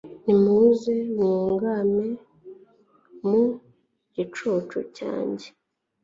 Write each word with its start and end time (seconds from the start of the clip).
nimuze 0.23 0.93
mwugame 1.19 2.07
mu 3.27 3.43
gicucu 4.15 4.79
cyanjye 4.97 5.47